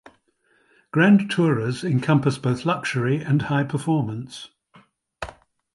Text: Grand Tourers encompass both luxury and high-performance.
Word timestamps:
Grand 0.89 1.29
Tourers 1.29 1.83
encompass 1.83 2.39
both 2.39 2.65
luxury 2.65 3.21
and 3.21 3.39
high-performance. 3.39 4.49